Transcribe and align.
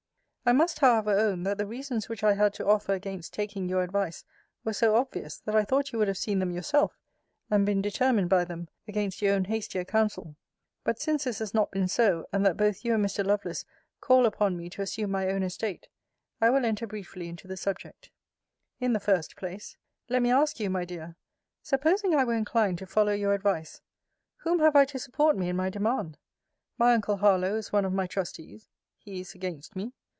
I 0.43 0.53
must 0.53 0.79
however 0.79 1.11
own, 1.17 1.43
that 1.43 1.59
the 1.59 1.67
reasons 1.67 2.09
which 2.09 2.23
I 2.23 2.33
had 2.33 2.51
to 2.55 2.65
offer 2.67 2.93
against 2.93 3.31
taking 3.31 3.69
your 3.69 3.83
advice 3.83 4.25
were 4.65 4.73
so 4.73 4.95
obvious, 4.95 5.37
that 5.45 5.55
I 5.55 5.63
thought 5.63 5.91
you 5.93 5.99
would 5.99 6.07
have 6.07 6.17
seen 6.17 6.39
them 6.39 6.49
yourself, 6.51 6.99
and 7.51 7.63
been 7.63 7.79
determined 7.81 8.27
by 8.27 8.43
them, 8.45 8.67
against 8.87 9.21
your 9.21 9.35
own 9.35 9.45
hastier 9.45 9.85
counsel. 9.85 10.35
But 10.83 10.99
since 10.99 11.23
this 11.25 11.37
has 11.39 11.53
not 11.53 11.69
been 11.71 11.87
so, 11.87 12.25
and 12.33 12.43
that 12.45 12.57
both 12.57 12.83
you 12.83 12.95
and 12.95 13.05
Mr. 13.05 13.23
Lovelace 13.23 13.63
call 14.01 14.25
upon 14.25 14.57
me 14.57 14.67
to 14.71 14.81
assume 14.81 15.11
my 15.11 15.27
own 15.27 15.43
estate, 15.43 15.87
I 16.41 16.49
will 16.49 16.65
enter 16.65 16.87
briefly 16.87 17.27
into 17.29 17.47
the 17.47 17.55
subject. 17.55 18.09
In 18.79 18.93
the 18.93 18.99
first 18.99 19.35
place, 19.35 19.77
let 20.09 20.23
me 20.23 20.31
ask 20.31 20.59
you, 20.59 20.71
my 20.71 20.85
dear, 20.85 21.15
supposing 21.61 22.15
I 22.15 22.23
were 22.25 22.33
inclined 22.33 22.79
to 22.79 22.87
follow 22.87 23.13
your 23.13 23.35
advice, 23.35 23.79
Whom 24.37 24.57
have 24.59 24.75
I 24.75 24.85
to 24.85 24.97
support 24.99 25.37
me 25.37 25.49
in 25.49 25.55
my 25.55 25.69
demand? 25.69 26.17
My 26.79 26.93
uncle 26.95 27.17
Harlowe 27.17 27.57
is 27.57 27.71
one 27.71 27.85
of 27.85 27.93
my 27.93 28.07
trustees 28.07 28.67
he 28.97 29.19
is 29.21 29.35
against 29.35 29.75
me. 29.75 29.93